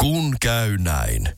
Kun 0.00 0.36
käy 0.40 0.78
näin. 0.78 1.28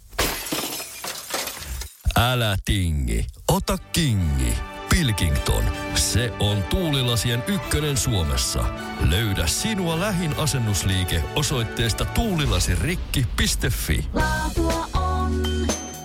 Älä 2.17 2.57
tingi, 2.65 3.27
ota 3.49 3.79
kingi. 3.93 4.55
Pilkington, 4.89 5.65
se 5.95 6.33
on 6.41 6.63
tuulilasien 6.63 7.45
ykkönen 7.47 7.97
Suomessa. 7.97 8.65
Löydä 9.09 9.47
sinua 9.47 10.01
lähin 10.01 10.35
asennusliike 10.37 11.23
osoitteesta 11.37 12.05
tuulilasirikki.fi. 12.05 14.07
Laatua 14.15 14.89
on 14.95 15.43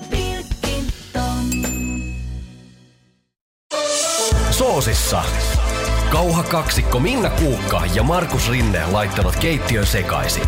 Pilkington. 0.10 1.50
Soosissa. 4.52 5.24
Kauha 6.12 6.44
kaksikko 6.44 7.00
Minna 7.00 7.30
Kuukka 7.30 7.82
ja 7.96 8.04
Markus 8.04 8.50
Rinne 8.50 8.86
laittavat 8.92 9.36
keittiön 9.36 9.86
sekaisin. 9.86 10.48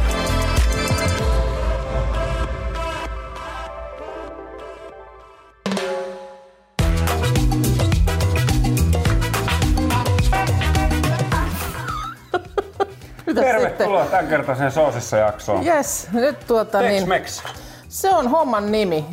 Tervetuloa 13.36 14.06
tämän 14.06 14.28
kertaiseen 14.28 14.72
Soosissa 14.72 15.18
jaksoon. 15.18 15.66
Yes, 15.66 16.08
nyt 16.12 16.40
tuota 16.48 16.82
niin, 16.82 17.04
Tex-Mex. 17.04 17.44
se 17.88 18.10
on 18.16 18.28
homman 18.28 18.72
nimi. 18.72 19.06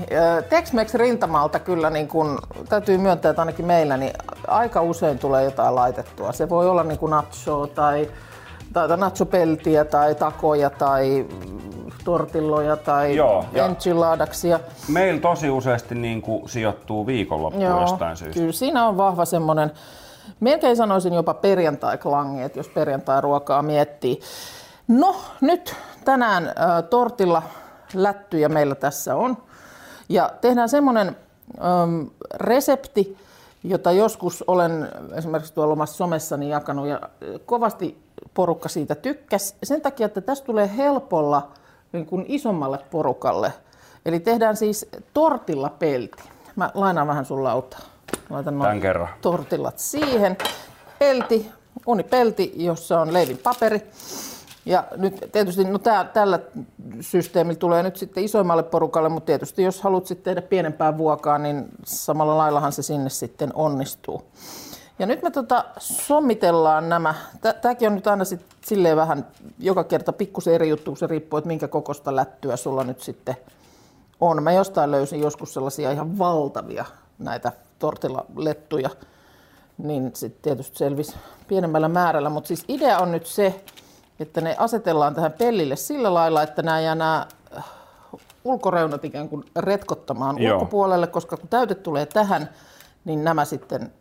Tex-Mex 0.49 0.95
rintamalta 0.95 1.59
kyllä 1.59 1.91
niin 1.91 2.09
kun, 2.09 2.39
täytyy 2.69 2.99
myöntää, 2.99 3.31
että 3.31 3.43
ainakin 3.43 3.67
meillä 3.67 3.97
niin 3.97 4.13
aika 4.47 4.83
usein 4.83 5.19
tulee 5.19 5.45
jotain 5.45 5.75
laitettua. 5.75 6.33
Se 6.33 6.49
voi 6.49 6.69
olla 6.69 6.83
niin 6.83 6.99
kuin 6.99 7.11
nacho 7.11 7.67
tai, 7.67 8.11
tai, 8.73 8.97
nachopeltiä 8.97 9.85
tai 9.85 10.15
takoja 10.15 10.71
tai 10.71 11.27
tortilloja 12.05 12.77
tai 12.77 13.17
Joo, 13.17 13.45
enchiladaksia. 13.55 14.61
Meillä 14.89 15.21
tosi 15.21 15.51
useasti 15.51 15.95
niin 15.95 16.23
kuin 16.23 16.49
sijoittuu 16.49 17.07
viikonloppu 17.07 17.61
jostain 17.81 18.17
syystä. 18.17 18.41
Kyllä 18.41 18.53
siinä 18.53 18.87
on 18.89 18.97
vahva 18.97 19.25
semmoinen, 19.25 19.71
melkein 20.43 20.77
sanoisin 20.77 21.13
jopa 21.13 21.35
perjantai-klangi, 21.35 22.43
että 22.43 22.59
jos 22.59 22.69
perjantai-ruokaa 22.69 23.63
miettii. 23.63 24.21
No 24.89 25.17
nyt 25.41 25.75
tänään 26.05 26.47
äh, 26.47 26.55
tortilla 26.91 27.43
lättyjä 27.95 28.49
meillä 28.49 28.75
tässä 28.75 29.17
on. 29.17 29.37
Ja 30.09 30.31
tehdään 30.41 30.69
semmoinen 30.69 31.17
ähm, 31.65 32.07
resepti, 32.35 33.17
jota 33.65 33.93
joskus 33.93 34.45
olen 34.47 34.89
esimerkiksi 35.15 35.55
tuolla 35.55 35.73
omassa 35.73 35.97
somessani 35.97 36.51
jakanut 36.51 36.87
ja 36.87 37.01
kovasti 37.47 38.03
porukka 38.35 38.69
siitä 38.69 38.95
tykkäs. 38.95 39.57
Sen 39.63 39.81
takia, 39.81 40.07
että 40.07 40.21
tästä 40.21 40.47
tulee 40.47 40.71
helpolla 40.77 41.49
niin 41.93 42.07
kuin 42.07 42.25
isommalle 42.29 42.79
porukalle. 42.91 43.53
Eli 44.07 44.21
tehdään 44.21 44.57
siis 44.57 44.87
tortilla 45.15 45.71
pelti. 45.79 46.23
Mä 46.57 46.71
lainaan 46.75 47.09
vähän 47.09 47.25
sun 47.25 47.45
lautaa. 47.45 47.92
Laitan 48.33 48.59
noin 48.59 48.71
Tän 48.71 48.81
kerran. 48.81 49.09
tortillat 49.21 49.79
siihen. 49.79 50.37
Pelti, 50.99 51.51
unipelti, 51.87 52.53
jossa 52.57 53.01
on 53.01 53.13
leivin 53.13 53.39
paperi. 53.39 53.83
Ja 54.67 54.85
nyt 54.97 55.29
tietysti 55.33 55.65
no 55.65 55.79
tää, 55.79 56.05
tällä 56.05 56.39
systeemillä 57.01 57.59
tulee 57.59 57.83
nyt 57.83 57.97
sitten 57.97 58.25
isoimmalle 58.25 58.63
porukalle, 58.63 59.09
mutta 59.09 59.27
tietysti 59.27 59.63
jos 59.63 59.81
haluat 59.83 60.07
sitten 60.07 60.25
tehdä 60.25 60.49
pienempää 60.49 60.99
vuokaa, 60.99 61.39
niin 61.39 61.65
samalla 61.85 62.37
laillahan 62.39 62.73
se 62.73 62.83
sinne 62.83 63.11
sitten 63.11 63.51
onnistuu. 63.55 64.23
Ja 64.99 65.07
nyt 65.07 65.23
me 65.23 65.31
tota 65.31 65.65
sommitellaan 65.79 66.89
nämä. 66.89 67.15
Tä- 67.41 67.53
Tämäkin 67.53 67.89
on 67.89 67.95
nyt 67.95 68.07
aina 68.07 68.25
sit 68.25 68.41
silleen 68.65 68.97
vähän 68.97 69.27
joka 69.59 69.85
kerta 69.85 70.13
pikkusen 70.13 70.55
eri 70.55 70.69
juttu, 70.69 70.91
kun 70.91 70.97
se 70.99 71.07
riippuu, 71.07 71.37
että 71.39 71.49
minkä 71.49 71.69
kokosta 71.69 72.17
lättyä 72.17 72.57
sulla 72.57 72.85
nyt 72.85 73.01
sitten 73.01 73.37
on. 74.21 74.43
Mä 74.43 74.53
jostain 74.53 74.91
löysin 74.91 75.21
joskus 75.21 75.55
sellaisia 75.55 75.91
ihan 75.91 76.19
valtavia 76.19 76.85
näitä 77.19 77.53
tortillalettuja, 77.83 78.91
niin 79.79 80.11
sitten 80.15 80.43
tietysti 80.43 80.79
selvisi 80.79 81.17
pienemmällä 81.49 81.89
määrällä. 81.89 82.31
Mutta 82.31 82.49
siis 82.49 82.65
idea 82.69 82.99
on 82.99 83.13
nyt 83.13 83.27
se, 83.27 83.65
että 84.21 84.41
ne 84.41 84.57
asetellaan 84.59 85.15
tähän 85.15 85.33
pellille 85.33 85.77
sillä 85.77 86.15
lailla, 86.15 86.43
että 86.43 86.63
nämä 86.63 86.81
jää 86.81 86.95
nämä 86.95 87.27
ulkoreunat 88.45 89.05
ikään 89.05 89.29
kuin 89.29 89.45
retkottamaan 89.57 90.43
Joo. 90.43 90.55
ulkopuolelle, 90.55 91.07
koska 91.07 91.37
kun 91.37 91.49
täyte 91.49 91.75
tulee 91.75 92.07
tähän, 92.07 92.49
niin 93.05 93.25
nämä 93.25 93.45
sitten 93.45 93.93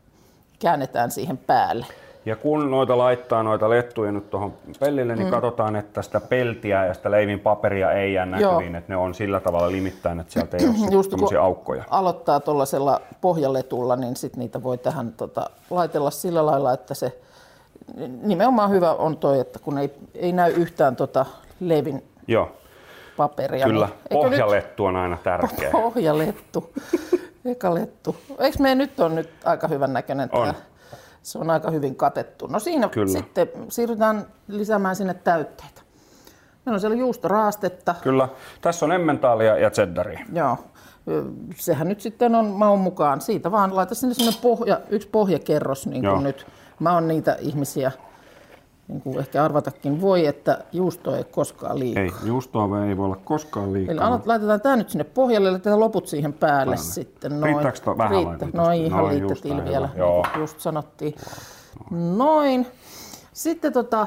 käännetään 0.60 1.12
siihen 1.12 1.38
päälle. 1.38 1.86
Ja 2.26 2.36
kun 2.36 2.72
noita 2.72 2.98
laittaa 2.98 3.44
noita 3.44 3.70
lettuja 3.70 4.12
nyt 4.12 4.30
tuohon 4.30 4.54
pellille, 4.80 5.16
niin 5.16 5.28
mm. 5.28 5.32
katsotaan, 5.32 5.76
että 5.76 6.02
sitä 6.02 6.22
peltiä 6.22 6.86
ja 6.86 6.94
sitä 6.94 7.12
leivin 7.12 7.40
paperia 7.40 7.92
ei 7.92 8.14
jää 8.14 8.26
näkyviin, 8.26 8.76
että 8.76 8.94
ne 8.94 8.98
on 8.98 9.14
sillä 9.14 9.40
tavalla 9.40 9.72
limittäin, 9.72 10.20
että 10.20 10.34
sieltä 10.34 10.58
ei 10.58 10.66
ole 10.68 10.76
Just 10.98 11.12
kun 11.12 11.38
aukkoja. 11.42 11.84
aloittaa 11.90 12.40
tuollaisella 12.40 13.02
pohjaletulla, 13.22 13.96
niin 13.96 14.16
sit 14.16 14.36
niitä 14.38 14.64
voi 14.64 14.78
tähän 14.78 15.14
tota, 15.14 15.50
laitella 15.70 16.12
sillä 16.12 16.46
lailla, 16.46 16.74
että 16.74 16.94
se 16.94 17.20
nimenomaan 18.22 18.70
hyvä 18.70 18.94
on 18.94 19.18
toi, 19.18 19.40
että 19.40 19.60
kun 19.60 19.78
ei, 19.78 19.92
ei 20.16 20.32
näy 20.32 20.52
yhtään 20.54 20.96
tota 20.96 21.26
leivin 21.60 22.04
Joo, 22.28 22.52
paperia. 23.18 23.66
kyllä. 23.66 23.86
Niin, 23.86 23.96
nyt- 24.04 24.10
Pohjalettu 24.12 24.86
on 24.86 24.96
aina 24.96 25.18
tärkeä. 25.24 25.72
Pohjalettu. 25.82 26.72
Eka 27.46 27.74
lettu. 27.74 28.16
Eikö 28.40 28.58
meidän 28.60 28.78
nyt 28.78 29.00
on 29.00 29.16
nyt 29.16 29.30
aika 29.46 29.68
hyvän 29.68 29.94
näköinen 29.94 30.30
On. 30.32 30.44
tää? 30.44 30.54
Se 31.22 31.38
on 31.40 31.50
aika 31.50 31.72
hyvin 31.72 31.96
katettu. 31.96 32.48
No 32.48 32.60
siinä 32.60 32.90
Kyllä. 32.90 33.08
sitten 33.08 33.48
siirrytään 33.70 34.26
lisäämään 34.48 34.96
sinne 34.96 35.14
täytteitä. 35.14 35.82
Meillä 36.66 36.76
on 36.76 36.80
siellä 36.80 36.98
juustoraastetta. 36.98 37.96
Kyllä. 38.04 38.28
Tässä 38.62 38.86
on 38.86 38.92
emmentalia 38.92 39.58
ja 39.58 39.70
cheddaria. 39.70 40.20
Joo. 40.34 40.58
Sehän 41.56 41.88
nyt 41.88 42.02
sitten 42.02 42.36
on 42.36 42.46
maun 42.46 42.80
mukaan. 42.80 43.22
Siitä 43.22 43.52
vaan 43.52 43.76
laita 43.76 43.96
sinne 43.96 44.32
pohja, 44.42 44.82
yksi 44.90 45.08
pohjakerros, 45.08 45.88
niin 45.88 46.04
Joo. 46.04 46.14
kuin 46.14 46.24
nyt. 46.24 46.46
Mä 46.80 46.94
oon 46.94 47.08
niitä 47.08 47.38
ihmisiä, 47.40 47.92
niin 48.92 49.02
kuin 49.02 49.20
ehkä 49.20 49.44
arvatakin 49.44 50.02
voi, 50.02 50.26
että 50.26 50.58
juusto 50.72 51.16
ei 51.16 51.24
koskaan 51.24 51.80
liikaa. 51.80 52.04
Ei, 52.04 52.12
juustoa 52.24 52.86
ei 52.86 52.98
voi 52.98 53.06
olla 53.06 53.16
koskaan 53.24 53.74
liikaa. 53.74 53.92
Eli 53.94 54.02
aloit, 54.02 54.28
laitetaan 54.28 54.62
tämä 54.62 54.76
nyt 54.76 54.90
sinne 54.90 55.04
pohjalle 55.04 55.48
ja 55.48 55.52
laitetaan 55.52 55.80
loput 55.80 56.08
siihen 56.08 56.34
päälle, 56.34 56.78
sitten. 56.78 57.44
Riittääkö 57.44 57.80
toi 57.80 57.98
vähän 57.98 58.12
Riittä- 58.12 58.46
No 58.46 58.52
tosta? 58.52 58.72
ihan 58.72 59.04
Noin, 59.04 59.22
just 59.22 59.46
vielä. 59.46 59.90
Joo. 59.96 60.26
niin 60.32 60.40
just 60.42 60.60
sanottiin. 60.60 61.16
Noin. 62.18 62.68
Sitten 63.34 63.74
tota, 63.74 63.98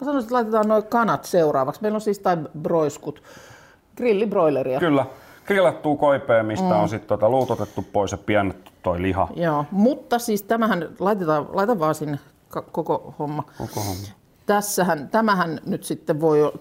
mä 0.00 0.04
sanoisin, 0.04 0.26
että 0.26 0.34
laitetaan 0.34 0.68
noin 0.68 0.84
kanat 0.86 1.24
seuraavaksi. 1.24 1.82
Meillä 1.82 1.96
on 1.96 2.00
siis 2.00 2.18
tai 2.18 2.36
broiskut, 2.62 3.22
grillibroileria. 3.96 4.78
Kyllä. 4.78 5.06
Grillattua 5.46 5.96
koipea, 5.96 6.42
mistä 6.42 6.66
mm. 6.66 6.80
on 6.80 6.88
sitten 6.88 7.08
tota 7.08 7.28
luutotettu 7.28 7.84
pois 7.92 8.12
ja 8.12 8.18
pienetty 8.18 8.72
toi 8.82 9.02
liha. 9.02 9.28
Joo, 9.36 9.64
mutta 9.70 10.18
siis 10.18 10.42
tämähän, 10.42 10.88
laitetaan, 10.98 11.48
laita 11.52 11.78
vaan 11.78 11.94
sinne 11.94 12.18
koko 12.60 13.14
homma. 13.18 13.42
Koko 13.58 13.80
homma. 13.80 14.02
Tässähän, 14.46 15.08
tämähän 15.08 15.60
nyt 15.66 15.84
sitten 15.84 16.20
voi 16.20 16.52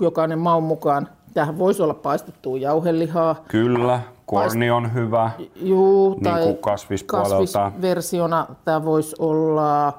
jokainen 0.00 0.38
maun 0.38 0.62
mukaan, 0.64 1.08
tähän 1.34 1.58
voisi 1.58 1.82
olla 1.82 1.94
paistettua 1.94 2.58
jauhelihaa, 2.58 3.44
Kyllä, 3.48 4.00
korni 4.26 4.70
on 4.70 4.94
hyvä. 4.94 5.30
Juu, 5.56 6.10
Niin 6.10 6.22
tai 6.22 6.56
kasvispuolelta. 6.60 7.60
kasvisversiona 7.60 8.46
tämä 8.64 8.84
voisi 8.84 9.16
olla 9.18 9.92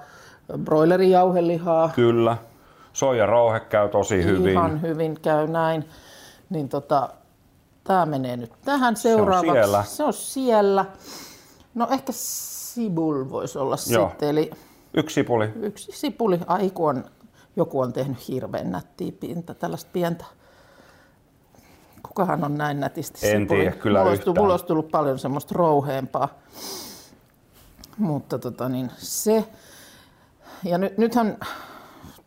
broilerin 0.58 1.12
jauhelihaa. 1.12 1.90
Kyllä. 1.96 2.38
Soijarouhe 2.94 3.60
käy 3.60 3.90
tosi 3.90 4.24
hyvin. 4.24 4.52
Ihan 4.52 4.82
hyvin 4.82 5.20
käy 5.22 5.48
näin. 5.48 5.90
Niin 6.50 6.70
tota, 6.70 7.10
tämä 7.84 8.06
menee 8.06 8.38
nyt 8.38 8.52
tähän 8.66 8.96
seuraavaksi. 8.96 9.52
siellä. 9.52 9.84
Se 9.84 10.04
on 10.04 10.14
siellä. 10.14 10.86
No 11.76 11.88
ehkä 11.92 12.12
sibul 12.74 13.30
voisi 13.30 13.58
olla 13.58 13.76
Joo. 13.90 14.10
sitten. 14.10 14.30
Eli 14.30 14.52
Yksi 14.94 15.14
sipuli. 15.14 15.50
yksi 15.62 15.92
sipuli. 15.92 16.40
Ai 16.48 16.70
kun 16.70 16.90
on, 16.90 17.06
joku 17.56 17.80
on 17.80 17.94
tehnyt 17.94 18.28
hirveän 18.28 18.72
nättiä 18.72 19.12
pinta, 19.20 19.54
tällaista 19.54 19.90
pientä. 19.94 20.26
Kukahan 22.04 22.44
on 22.44 22.58
näin 22.58 22.80
nätisti 22.80 23.28
En 23.30 23.42
sipuli? 23.42 23.60
tiedä 23.60 23.76
kyllä 23.76 24.00
mulla 24.00 24.14
yhtään. 24.14 24.36
mulla 24.38 24.54
olisi 24.54 24.66
tullut 24.66 24.92
paljon 24.92 25.20
semmoista 25.20 25.56
rouheempaa. 25.58 26.30
Mutta 27.98 28.40
tota 28.40 28.70
niin, 28.70 28.92
se. 28.98 29.44
Ja 30.64 30.78
nyt, 30.78 30.98
nythän, 30.98 31.38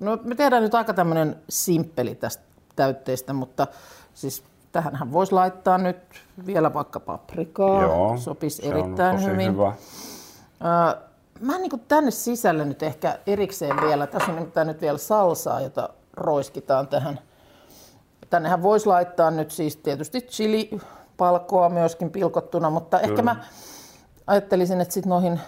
no 0.00 0.18
me 0.24 0.34
tehdään 0.34 0.62
nyt 0.62 0.74
aika 0.74 0.94
tämmöinen 0.94 1.36
simppeli 1.48 2.14
tästä 2.14 2.42
täytteestä, 2.76 3.32
mutta 3.32 3.66
siis 4.14 4.44
tähänhän 4.72 5.12
voisi 5.12 5.32
laittaa 5.32 5.78
nyt 5.78 5.96
vielä 6.46 6.74
vaikka 6.74 7.00
paprikaa. 7.00 7.82
Joo, 7.82 8.16
Sopisi 8.18 8.56
se 8.62 8.68
on 8.68 8.72
erittäin 8.80 9.16
tosi 9.16 9.28
hyvin. 9.30 9.52
Hyvä. 9.52 9.72
Mä 11.40 11.58
niin 11.58 11.70
tänne 11.88 12.10
sisälle 12.10 12.64
nyt 12.64 12.82
ehkä 12.82 13.18
erikseen 13.26 13.76
vielä, 13.80 14.06
tässä 14.06 14.30
on 14.30 14.36
nimittäin 14.36 14.66
nyt 14.66 14.80
vielä 14.80 14.98
salsaa, 14.98 15.60
jota 15.60 15.88
roiskitaan 16.12 16.88
tähän. 16.88 17.20
Tännehän 18.30 18.62
voisi 18.62 18.86
laittaa 18.86 19.30
nyt 19.30 19.50
siis 19.50 19.76
tietysti 19.76 20.20
chili-palkoa 20.20 21.68
myöskin 21.68 22.10
pilkottuna, 22.10 22.70
mutta 22.70 22.98
Kyllä. 22.98 23.10
ehkä 23.10 23.22
mä 23.22 23.44
ajattelisin, 24.26 24.80
että 24.80 24.94
sitten 24.94 25.10
noihin 25.10 25.40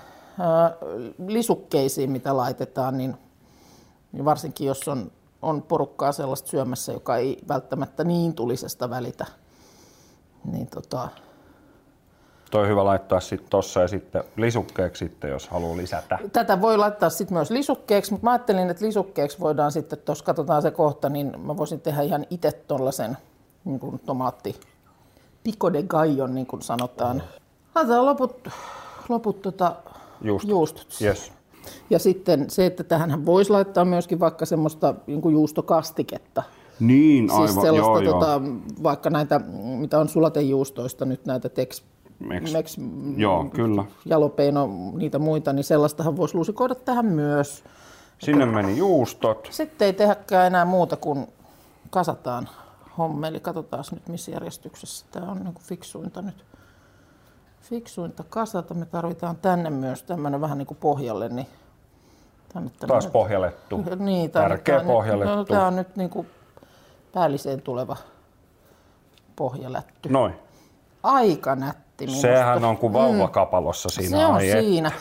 lisukkeisiin, 1.26 2.10
mitä 2.10 2.36
laitetaan, 2.36 2.98
niin 2.98 3.16
niin 4.14 4.24
varsinkin 4.24 4.66
jos 4.66 4.88
on, 4.88 5.12
on 5.42 5.62
porukkaa 5.62 6.12
sellaista 6.12 6.48
syömässä, 6.48 6.92
joka 6.92 7.16
ei 7.16 7.38
välttämättä 7.48 8.04
niin 8.04 8.34
tulisesta 8.34 8.90
välitä. 8.90 9.26
Niin 10.44 10.66
tota, 10.66 11.08
Toi 12.54 12.62
on 12.62 12.68
hyvä 12.68 12.84
laittaa 12.84 13.20
sitten 13.20 13.50
tossa 13.50 13.80
ja 13.80 13.88
sitten 13.88 14.24
lisukkeeksi 14.36 15.04
sitten, 15.04 15.30
jos 15.30 15.48
haluaa 15.48 15.76
lisätä. 15.76 16.18
Tätä 16.32 16.60
voi 16.60 16.76
laittaa 16.76 17.10
sitten 17.10 17.36
myös 17.36 17.50
lisukkeeksi, 17.50 18.10
mutta 18.10 18.24
mä 18.24 18.30
ajattelin, 18.30 18.70
että 18.70 18.84
lisukkeeksi 18.84 19.40
voidaan 19.40 19.72
sitten, 19.72 19.98
tuossa 19.98 20.24
katsotaan 20.24 20.62
se 20.62 20.70
kohta, 20.70 21.08
niin 21.08 21.40
mä 21.40 21.56
voisin 21.56 21.80
tehdä 21.80 22.02
ihan 22.02 22.26
itse 22.30 22.52
tuollaisen 22.52 23.16
niin 23.64 23.80
kuin 23.80 24.00
tomaatti 24.06 24.54
pico 25.44 25.72
de 25.72 25.82
gallo, 25.82 26.26
niin 26.26 26.46
kuin 26.46 26.62
sanotaan. 26.62 27.22
Laitetaan 27.74 28.06
loput, 28.06 28.48
loput 29.08 29.42
tota, 29.42 29.76
Juustot. 30.22 30.50
juustot. 30.50 30.88
Yes. 31.02 31.32
Ja 31.90 31.98
sitten 31.98 32.50
se, 32.50 32.66
että 32.66 32.84
tähän 32.84 33.26
voisi 33.26 33.50
laittaa 33.50 33.84
myöskin 33.84 34.20
vaikka 34.20 34.46
semmoista 34.46 34.94
niin 35.06 35.22
kuin 35.22 35.32
juustokastiketta. 35.32 36.42
Niin, 36.80 37.30
aivan. 37.30 37.48
Siis 37.48 37.62
sellaista, 37.62 37.90
joo, 37.90 38.00
joo. 38.00 38.12
tota, 38.12 38.42
vaikka 38.82 39.10
näitä, 39.10 39.40
mitä 39.78 39.98
on 39.98 40.08
sulatejuustoista 40.08 41.04
nyt 41.04 41.26
näitä 41.26 41.48
Tex, 41.48 41.82
Mex- 42.20 42.52
Mex, 42.52 42.76
Joo, 43.16 43.44
kyllä. 43.44 43.84
Jalopeino, 44.04 44.68
niitä 44.96 45.18
muita, 45.18 45.52
niin 45.52 45.64
sellaistahan 45.64 46.16
voisi 46.16 46.34
luusikoida 46.34 46.74
tähän 46.74 47.06
myös. 47.06 47.64
Sinne 48.18 48.46
meni 48.46 48.76
juustot. 48.76 49.48
Sitten 49.50 49.86
ei 49.86 49.92
tehdäkään 49.92 50.46
enää 50.46 50.64
muuta 50.64 50.96
kuin 50.96 51.26
kasataan 51.90 52.48
hommeli. 52.98 53.40
Katsotaan 53.40 53.84
nyt 53.92 54.08
missä 54.08 54.30
järjestyksessä 54.30 55.06
tämä 55.10 55.30
on 55.30 55.38
niin 55.38 55.54
fiksuinta 55.60 56.22
nyt. 56.22 56.44
Fiksuinta 57.60 58.24
kasata. 58.28 58.74
Me 58.74 58.86
tarvitaan 58.86 59.36
tänne 59.36 59.70
myös 59.70 60.02
tämmöinen 60.02 60.40
vähän 60.40 60.58
niin 60.58 60.66
kuin 60.66 60.78
pohjalle. 60.78 61.28
Niin 61.28 61.46
tänne 62.52 62.70
Taas 62.86 63.06
pohjalettu. 63.06 63.84
Niin, 63.98 64.30
Tärkeä. 64.30 64.78
Nyt, 64.78 64.86
no, 65.24 65.44
tämä 65.44 65.66
on 65.66 65.76
nyt 65.76 65.96
niin 65.96 66.10
kuin 66.10 66.26
päälliseen 67.12 67.62
tuleva 67.62 67.96
pohjalätty. 69.36 70.08
Noin. 70.08 70.34
Aika 71.02 71.54
nätti 71.54 71.83
minusta. 72.00 72.20
Sehän 72.20 72.64
on 72.64 72.76
kuin 72.76 72.92
vauvakapalossa 72.92 73.88
siinä. 73.88 74.18
Se 74.18 74.26
on 74.26 74.34
ai 74.34 74.50
et. 74.50 74.60
siinä. 74.60 74.92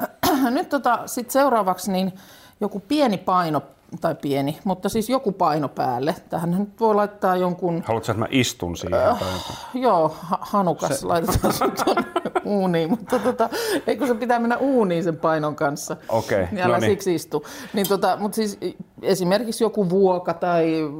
Nyt 0.50 0.68
tota, 0.68 0.98
sit 1.06 1.30
seuraavaksi 1.30 1.92
niin 1.92 2.12
joku 2.60 2.80
pieni 2.80 3.18
paino, 3.18 3.62
tai 4.00 4.14
pieni, 4.14 4.58
mutta 4.64 4.88
siis 4.88 5.08
joku 5.10 5.32
paino 5.32 5.68
päälle. 5.68 6.14
Tähän 6.30 6.50
nyt 6.50 6.80
voi 6.80 6.94
laittaa 6.94 7.36
jonkun, 7.36 7.82
Haluatko, 7.86 8.12
että 8.12 8.20
mä 8.20 8.26
istun 8.30 8.76
siihen? 8.76 9.00
Äh. 9.00 9.18
tai- 9.18 9.80
joo, 9.82 10.16
ha- 10.20 10.38
hanukas 10.40 11.00
se... 11.00 11.06
laitetaan 11.06 11.54
tuonne 11.84 12.04
uuniin, 12.44 12.90
mutta 12.90 13.18
tota, 13.18 13.48
eikö 13.86 14.06
se 14.06 14.14
pitää 14.14 14.38
mennä 14.38 14.56
uuniin 14.56 15.04
sen 15.04 15.16
painon 15.16 15.56
kanssa? 15.56 15.96
Okei, 16.08 16.46
Niin 16.50 16.64
älä 16.64 16.74
no 16.74 16.80
niin. 16.80 16.90
siksi 16.90 17.14
istu. 17.14 17.44
Niin 17.72 17.88
tota, 17.88 18.16
mutta 18.20 18.36
siis 18.36 18.58
esimerkiksi 19.04 19.64
joku 19.64 19.90
vuoka 19.90 20.34
tai 20.34 20.90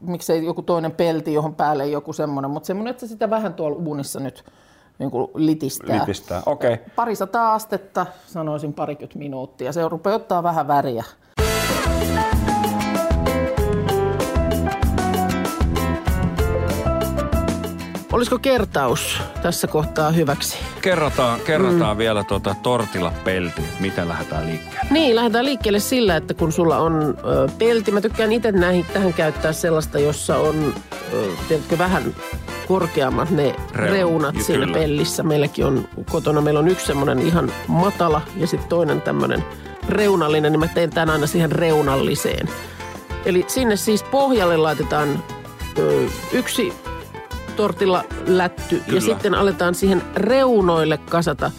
miksei 0.00 0.44
joku 0.44 0.62
toinen 0.62 0.92
pelti, 0.92 1.34
johon 1.34 1.54
päälle 1.54 1.86
joku 1.86 2.12
semmoinen, 2.12 2.50
mutta 2.50 2.66
semmoinen, 2.66 2.90
että 2.90 3.00
se 3.00 3.06
sitä 3.06 3.30
vähän 3.30 3.54
tuolla 3.54 3.76
uunissa 3.76 4.20
nyt 4.20 4.44
niin 4.98 5.10
kuin 5.10 5.30
litistää. 5.34 6.00
Litistää, 6.00 6.42
okei. 6.46 6.78
Parisataa 6.96 7.54
astetta, 7.54 8.06
sanoisin 8.26 8.72
parikymmentä 8.72 9.18
minuuttia. 9.18 9.72
Se 9.72 9.88
rupeaa 9.88 10.16
ottaa 10.16 10.42
vähän 10.42 10.68
väriä. 10.68 11.04
Olisiko 18.16 18.38
kertaus 18.38 19.20
tässä 19.42 19.66
kohtaa 19.66 20.10
hyväksi? 20.10 20.58
Kerrataan, 20.82 21.40
kerrataan 21.40 21.96
mm. 21.96 21.98
vielä 21.98 22.24
tuota 22.24 22.54
tortilla 22.62 23.12
pelti, 23.24 23.62
mitä 23.80 24.08
lähdetään 24.08 24.46
liikkeelle. 24.46 24.90
Niin, 24.90 25.16
lähdetään 25.16 25.44
liikkeelle 25.44 25.78
sillä, 25.78 26.16
että 26.16 26.34
kun 26.34 26.52
sulla 26.52 26.78
on 26.78 27.18
ö, 27.24 27.48
pelti, 27.58 27.90
mä 27.90 28.00
tykkään 28.00 28.32
itse 28.32 28.52
näihin, 28.52 28.86
tähän 28.92 29.14
käyttää 29.14 29.52
sellaista, 29.52 29.98
jossa 29.98 30.36
on, 30.36 30.74
ö, 31.12 31.28
tiedätkö, 31.48 31.78
vähän 31.78 32.14
korkeammat 32.68 33.30
ne 33.30 33.54
Reunat, 33.72 33.92
reunat 33.92 34.34
ja 34.34 34.44
siinä 34.44 34.66
kyllä. 34.66 34.78
pellissä. 34.78 35.22
Meilläkin 35.22 35.66
on 35.66 35.88
kotona, 36.10 36.40
meillä 36.40 36.60
on 36.60 36.68
yksi 36.68 36.86
semmoinen 36.86 37.18
ihan 37.18 37.52
matala 37.68 38.20
ja 38.36 38.46
sitten 38.46 38.68
toinen 38.68 39.02
tämmöinen 39.02 39.44
reunallinen, 39.88 40.52
niin 40.52 40.60
mä 40.60 40.68
teen 40.68 40.90
tämän 40.90 41.10
aina 41.10 41.26
siihen 41.26 41.52
reunalliseen. 41.52 42.48
Eli 43.24 43.44
sinne 43.48 43.76
siis 43.76 44.02
pohjalle 44.02 44.56
laitetaan 44.56 45.22
ö, 45.78 46.02
yksi 46.32 46.72
tortilla 47.56 48.04
lätty 48.26 48.80
Kyllä. 48.84 48.96
ja 48.96 49.00
sitten 49.00 49.34
aletaan 49.34 49.74
siihen 49.74 50.02
reunoille 50.16 50.98
kasata 50.98 51.50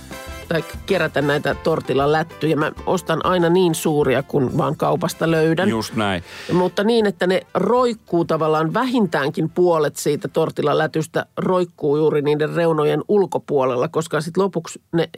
tai 0.48 0.64
kerätä 0.86 1.22
näitä 1.22 1.56
tortilla 1.56 2.12
lättyjä. 2.12 2.56
Mä 2.56 2.72
ostan 2.86 3.26
aina 3.26 3.50
niin 3.50 3.76
suuria, 3.76 4.24
kun 4.24 4.58
vaan 4.58 4.78
kaupasta 4.78 5.32
löydän. 5.32 5.70
Just 5.70 5.96
näin. 5.96 6.24
Mutta 6.54 6.84
niin, 6.84 7.06
että 7.06 7.28
ne 7.28 7.42
roikkuu 7.54 8.26
tavallaan 8.26 8.74
vähintäänkin 8.74 9.50
puolet 9.50 9.96
siitä 9.96 10.28
tortilla 10.28 10.78
lätystä 10.78 11.26
roikkuu 11.38 11.98
juuri 11.98 12.22
niiden 12.22 12.54
reunojen 12.54 13.04
ulkopuolella, 13.08 13.88
koska 13.88 14.22
sitten 14.22 14.44
lopuksi 14.44 14.82
ne 14.94 15.10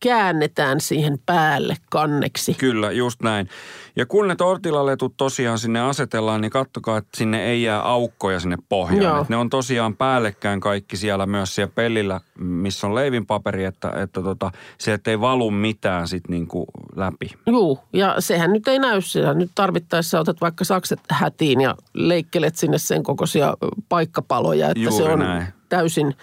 käännetään 0.00 0.80
siihen 0.80 1.18
päälle 1.26 1.76
kanneksi. 1.90 2.54
Kyllä, 2.54 2.92
just 2.92 3.22
näin. 3.22 3.48
Ja 3.96 4.06
kun 4.06 4.28
ne 4.28 4.36
tortillaletut 4.36 5.14
tosiaan 5.16 5.58
sinne 5.58 5.80
asetellaan, 5.80 6.40
niin 6.40 6.50
kattokaa, 6.50 6.98
että 6.98 7.16
sinne 7.16 7.44
ei 7.44 7.62
jää 7.62 7.80
aukkoja 7.80 8.40
sinne 8.40 8.56
pohjaan. 8.68 9.26
Ne 9.28 9.36
on 9.36 9.50
tosiaan 9.50 9.96
päällekkäin 9.96 10.60
kaikki 10.60 10.96
siellä 10.96 11.26
myös 11.26 11.54
siellä 11.54 11.72
pellillä, 11.74 12.20
missä 12.38 12.86
on 12.86 12.94
leivinpaperi, 12.94 13.64
että, 13.64 13.92
että 14.02 14.22
tota, 14.22 14.50
se 14.78 14.92
ettei 14.92 15.20
valu 15.20 15.50
mitään 15.50 16.08
sit 16.08 16.28
niinku 16.28 16.66
läpi. 16.96 17.30
Juu, 17.46 17.78
ja 17.92 18.16
sehän 18.18 18.52
nyt 18.52 18.68
ei 18.68 18.78
näy 18.78 19.00
siellä. 19.00 19.34
Nyt 19.34 19.50
tarvittaessa 19.54 20.20
otat 20.20 20.40
vaikka 20.40 20.64
sakset 20.64 21.00
hätiin 21.10 21.60
ja 21.60 21.74
leikkelet 21.94 22.56
sinne 22.56 22.78
sen 22.78 23.02
kokoisia 23.02 23.54
paikkapaloja, 23.88 24.68
että 24.70 24.80
Juuri 24.80 24.96
se 24.96 25.12
on 25.12 25.18
näin. 25.18 25.46
täysin, 25.68 26.16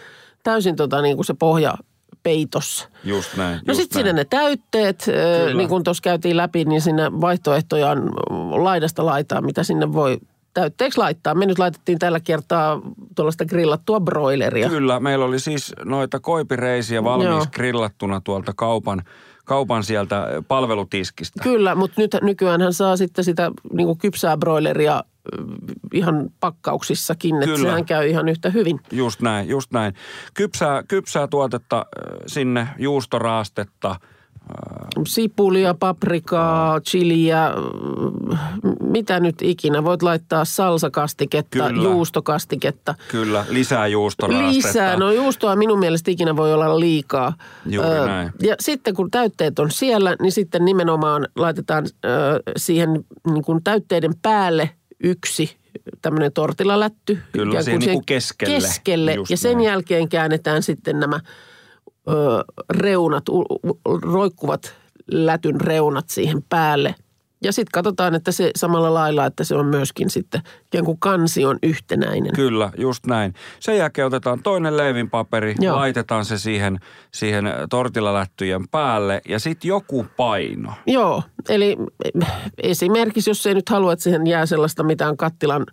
täysin 0.43 0.75
tota, 0.75 1.01
niin 1.01 1.17
kuin 1.17 1.25
se 1.25 1.33
pohja 1.33 1.73
peitossa. 2.23 2.89
Just 3.03 3.37
näin. 3.37 3.59
No 3.67 3.73
sitten 3.73 3.99
sinne 3.99 4.13
ne 4.13 4.25
täytteet, 4.25 5.03
Kyllä. 5.05 5.57
niin 5.57 5.69
kuin 5.69 5.83
tuossa 5.83 6.01
käytiin 6.01 6.37
läpi, 6.37 6.65
niin 6.65 6.81
sinne 6.81 7.11
vaihtoehtoja 7.21 7.89
on 7.89 8.11
laidasta 8.63 9.05
laitaa, 9.05 9.41
mitä 9.41 9.63
sinne 9.63 9.93
voi 9.93 10.19
täytteeksi 10.53 10.97
laittaa. 10.97 11.35
Me 11.35 11.45
nyt 11.45 11.59
laitettiin 11.59 11.99
tällä 11.99 12.19
kertaa 12.19 12.81
tuollaista 13.15 13.45
grillattua 13.45 13.99
broileria. 13.99 14.69
Kyllä, 14.69 14.99
meillä 14.99 15.25
oli 15.25 15.39
siis 15.39 15.73
noita 15.85 16.19
koipireisiä 16.19 17.03
valmiiksi 17.03 17.35
Joo. 17.35 17.45
grillattuna 17.53 18.21
tuolta 18.23 18.53
kaupan, 18.55 19.03
kaupan 19.49 19.83
sieltä 19.83 20.27
palvelutiskistä. 20.47 21.43
Kyllä, 21.43 21.75
mutta 21.75 22.01
nyt 22.01 22.15
nykyään 22.21 22.61
hän 22.61 22.73
saa 22.73 22.97
sitten 22.97 23.25
sitä 23.25 23.51
niin 23.73 23.85
kuin 23.87 23.97
kypsää 23.97 24.37
broileria 24.37 25.03
ihan 25.93 26.29
pakkauksissakin, 26.39 27.35
että 27.35 27.45
Kyllä. 27.45 27.69
sehän 27.69 27.85
käy 27.85 28.07
ihan 28.07 28.29
yhtä 28.29 28.49
hyvin. 28.49 28.79
Just 28.91 29.21
näin, 29.21 29.49
just 29.49 29.71
näin. 29.71 29.93
Kypsää, 30.33 30.83
kypsää 30.83 31.27
tuotetta 31.27 31.85
sinne, 32.27 32.67
juustoraastetta. 32.77 33.95
Sipulia, 35.07 35.73
paprikaa, 35.73 36.81
chiliä, 36.81 37.53
mm, 38.63 38.75
mitä 38.83 39.19
nyt 39.19 39.35
ikinä. 39.41 39.83
Voit 39.83 40.01
laittaa 40.03 40.45
salsakastiketta, 40.45 41.67
Kyllä. 41.69 41.83
juustokastiketta. 41.83 42.95
Kyllä, 43.07 43.45
lisää 43.49 43.87
juustoraastetta. 43.87 44.67
Lisää. 44.67 44.97
No 44.97 45.11
juustoa 45.11 45.55
minun 45.55 45.79
mielestä 45.79 46.11
ikinä 46.11 46.35
voi 46.35 46.53
olla 46.53 46.79
liikaa. 46.79 47.33
Juuri 47.65 47.89
Ö, 47.89 48.05
näin. 48.05 48.31
Ja 48.41 48.55
sitten 48.59 48.93
kun 48.93 49.11
täytteet 49.11 49.59
on 49.59 49.71
siellä, 49.71 50.15
niin 50.21 50.31
sitten 50.31 50.65
nimenomaan 50.65 51.27
laitetaan 51.35 51.85
ö, 52.05 52.09
siihen 52.57 53.05
niin 53.33 53.43
kuin 53.43 53.63
täytteiden 53.63 54.13
päälle 54.21 54.69
yksi 55.03 55.57
tämmöinen 56.01 56.33
tortilalätty. 56.33 57.19
Kyllä, 57.31 57.61
siihen 57.63 57.79
niin 57.79 57.91
kuin 57.91 58.05
keskelle. 58.05 58.53
Keskelle. 58.55 59.13
Just 59.13 59.31
ja 59.31 59.37
sen 59.37 59.53
näin. 59.53 59.65
jälkeen 59.65 60.09
käännetään 60.09 60.63
sitten 60.63 60.99
nämä 60.99 61.19
ö, 62.07 62.13
reunat, 62.69 63.29
u, 63.29 63.41
u, 63.41 63.79
roikkuvat 64.01 64.73
lätyn 65.11 65.61
reunat 65.61 66.09
siihen 66.09 66.43
päälle. 66.49 66.95
Ja 67.43 67.53
sitten 67.53 67.71
katsotaan, 67.73 68.15
että 68.15 68.31
se 68.31 68.51
samalla 68.55 68.93
lailla, 68.93 69.25
että 69.25 69.43
se 69.43 69.55
on 69.55 69.65
myöskin 69.65 70.09
sitten 70.09 70.41
ikään 70.65 70.85
kuin 70.85 70.99
kansi 70.99 71.45
on 71.45 71.57
yhtenäinen. 71.63 72.33
Kyllä, 72.35 72.71
just 72.77 73.05
näin. 73.05 73.33
Sen 73.59 73.77
jälkeen 73.77 74.07
otetaan 74.07 74.43
toinen 74.43 74.77
leivinpaperi, 74.77 75.55
Joo. 75.59 75.75
laitetaan 75.75 76.25
se 76.25 76.37
siihen, 76.37 76.79
siihen 77.13 77.45
tortilalättyjen 77.69 78.67
päälle 78.67 79.21
ja 79.29 79.39
sitten 79.39 79.69
joku 79.69 80.05
paino. 80.17 80.73
Joo, 80.87 81.23
eli 81.49 81.77
esimerkiksi 82.63 83.29
jos 83.29 83.45
ei 83.45 83.53
nyt 83.53 83.69
halua, 83.69 83.93
että 83.93 84.03
siihen 84.03 84.27
jää 84.27 84.45
sellaista 84.45 84.83
mitään 84.83 85.17
kattilan 85.17 85.65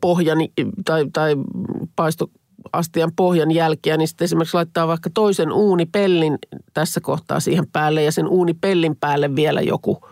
pohjan 0.00 0.38
tai, 0.84 1.04
tai 1.12 1.34
paistoastian 2.62 3.12
pohjan 3.16 3.50
jälkeä, 3.50 3.96
niin 3.96 4.08
sitten 4.08 4.24
esimerkiksi 4.24 4.54
laittaa 4.54 4.88
vaikka 4.88 5.10
toisen 5.14 5.52
uunipellin 5.52 6.38
tässä 6.74 7.00
kohtaa 7.00 7.40
siihen 7.40 7.66
päälle 7.72 8.02
ja 8.02 8.12
sen 8.12 8.28
uunipellin 8.28 8.96
päälle 8.96 9.36
vielä 9.36 9.60
joku 9.60 10.08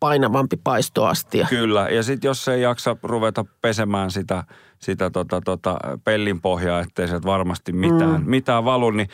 painavampi 0.00 0.56
paistoastia. 0.64 1.46
Kyllä, 1.50 1.88
ja 1.88 2.02
sitten 2.02 2.28
jos 2.28 2.48
ei 2.48 2.62
jaksa 2.62 2.96
ruveta 3.02 3.44
pesemään 3.62 4.10
sitä, 4.10 4.44
sitä 4.82 5.10
tota, 5.10 5.40
tota, 5.44 5.78
pellin 6.04 6.40
pohjaa, 6.40 6.80
ettei 6.80 7.08
sieltä 7.08 7.26
varmasti 7.26 7.72
mitään, 7.72 8.20
mm. 8.20 8.30
mitään 8.30 8.64
valu, 8.64 8.90
niin 8.90 9.08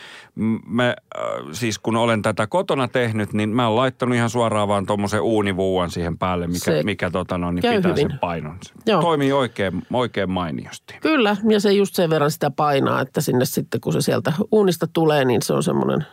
me, 0.66 0.86
äh, 0.88 1.22
siis 1.52 1.78
kun 1.78 1.96
olen 1.96 2.22
tätä 2.22 2.46
kotona 2.46 2.88
tehnyt, 2.88 3.32
niin 3.32 3.48
mä 3.48 3.66
oon 3.66 3.76
laittanut 3.76 4.14
ihan 4.14 4.30
suoraan 4.30 4.68
vaan 4.68 4.86
tuommoisen 4.86 5.20
uunivuuan 5.20 5.90
siihen 5.90 6.18
päälle, 6.18 6.46
mikä, 6.46 6.58
Se 6.58 6.82
mikä 6.82 7.10
tota, 7.10 7.38
no, 7.38 7.50
niin 7.50 7.62
pitää 7.62 7.90
hyvin. 7.90 8.10
sen 8.10 8.18
painon. 8.18 8.56
Se 8.62 8.72
Joo. 8.86 9.00
Toimii 9.00 9.32
oikein, 9.32 9.82
oikein 9.92 10.30
mainiosti. 10.30 10.94
Kyllä, 11.00 11.36
ja 11.48 11.60
se 11.60 11.72
just 11.72 11.94
sen 11.94 12.10
verran 12.10 12.30
sitä 12.30 12.50
painaa, 12.50 13.00
että 13.00 13.20
sinne 13.20 13.44
sitten 13.44 13.80
kun 13.80 13.92
se 13.92 14.00
sieltä 14.00 14.32
uunista 14.52 14.86
tulee, 14.92 15.24
niin 15.24 15.42
se 15.42 15.52
on 15.52 15.62
semmoinen 15.62 16.06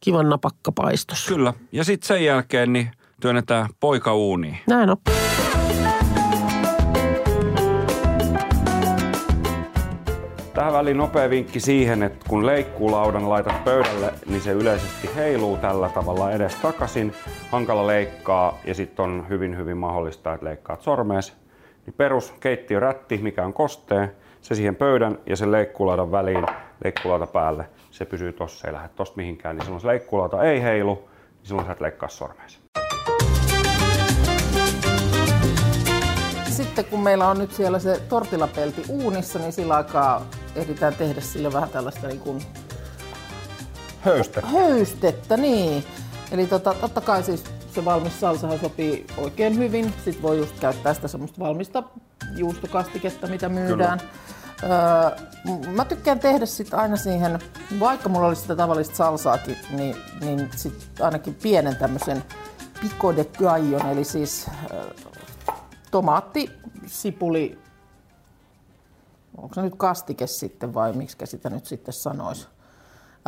kivan 0.00 0.28
napakka 0.28 0.72
paistos. 0.72 1.26
Kyllä, 1.26 1.52
ja 1.72 1.84
sitten 1.84 2.06
sen 2.06 2.24
jälkeen 2.24 2.72
niin 2.72 2.90
työnnetään 3.20 3.68
poika 3.80 4.14
uuniin. 4.14 4.58
Näin 4.68 4.90
on. 4.90 4.96
Tähän 10.56 10.72
väliin 10.72 10.96
nopea 10.96 11.30
vinkki 11.30 11.60
siihen, 11.60 12.02
että 12.02 12.26
kun 12.28 12.46
leikkuulaudan 12.46 13.28
laitat 13.28 13.64
pöydälle, 13.64 14.12
niin 14.26 14.40
se 14.40 14.52
yleisesti 14.52 15.10
heiluu 15.16 15.56
tällä 15.56 15.88
tavalla 15.88 16.32
edes 16.32 16.54
takaisin. 16.54 17.12
Hankala 17.50 17.86
leikkaa 17.86 18.58
ja 18.64 18.74
sitten 18.74 19.02
on 19.02 19.26
hyvin 19.28 19.56
hyvin 19.56 19.76
mahdollista, 19.76 20.34
että 20.34 20.46
leikkaat 20.46 20.82
sormees. 20.82 21.36
Niin 21.86 21.94
perus 21.96 22.34
keittiörätti, 22.40 23.18
mikä 23.18 23.44
on 23.44 23.52
kostee, 23.52 24.16
se 24.40 24.54
siihen 24.54 24.76
pöydän 24.76 25.18
ja 25.26 25.36
sen 25.36 25.52
leikkuulaudan 25.52 26.12
väliin, 26.12 26.46
leikkuulauta 26.84 27.26
päälle. 27.26 27.64
Se 27.90 28.04
pysyy 28.04 28.32
tossa, 28.32 28.68
ei 28.68 28.72
lähde 28.72 28.88
tosta 28.88 29.16
mihinkään. 29.16 29.56
Niin 29.56 29.64
silloin 29.64 29.80
se 29.80 29.86
leikkuulauta 29.86 30.42
ei 30.42 30.62
heilu, 30.62 30.94
niin 30.94 31.46
silloin 31.46 31.66
sä 31.66 31.72
et 31.72 31.80
leikkaa 31.80 32.08
sormees. 32.08 32.60
Sitten 36.50 36.84
kun 36.84 37.00
meillä 37.00 37.28
on 37.28 37.38
nyt 37.38 37.52
siellä 37.52 37.78
se 37.78 38.00
tortilapelti 38.08 38.82
uunissa, 38.88 39.38
niin 39.38 39.52
sillä 39.52 39.76
aikaa 39.76 40.26
ehditään 40.56 40.94
tehdä 40.94 41.20
sille 41.20 41.52
vähän 41.52 41.68
tällaista 41.68 42.08
niin 42.08 42.20
kuin 42.20 42.42
Höystä. 44.00 44.40
höystettä, 44.40 45.36
niin. 45.36 45.84
Eli 46.30 46.46
tota, 46.46 46.74
totta 46.74 47.00
kai 47.00 47.22
siis 47.22 47.44
se 47.74 47.84
valmis 47.84 48.20
salsahan 48.20 48.58
sopii 48.58 49.06
oikein 49.16 49.58
hyvin. 49.58 49.92
Sitten 50.04 50.22
voi 50.22 50.38
just 50.38 50.60
käyttää 50.60 50.94
sitä 50.94 51.08
semmoista 51.08 51.38
valmista 51.38 51.82
juustokastiketta, 52.36 53.26
mitä 53.26 53.48
myydään. 53.48 54.00
Öö, 54.62 54.70
mä 55.74 55.84
tykkään 55.84 56.20
tehdä 56.20 56.46
sit 56.46 56.74
aina 56.74 56.96
siihen, 56.96 57.38
vaikka 57.80 58.08
mulla 58.08 58.26
olisi 58.26 58.42
sitä 58.42 58.56
tavallista 58.56 58.96
salsaakin, 58.96 59.56
niin, 59.70 59.96
niin 60.20 60.48
sit 60.56 60.90
ainakin 61.00 61.34
pienen 61.34 61.76
tämmöisen 61.76 62.24
pico 62.80 63.16
de 63.16 63.26
eli 63.92 64.04
siis 64.04 64.46
öö, 64.70 64.84
tomaatti, 65.90 66.50
sipuli, 66.86 67.58
onko 69.36 69.54
se 69.54 69.62
nyt 69.62 69.74
kastike 69.76 70.26
sitten 70.26 70.74
vai 70.74 70.92
miksi 70.92 71.16
sitä 71.24 71.50
nyt 71.50 71.66
sitten 71.66 71.94
sanoisi? 71.94 72.48